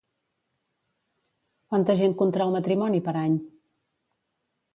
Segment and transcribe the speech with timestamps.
[1.73, 3.37] Quanta gent contrau matrimoni per any?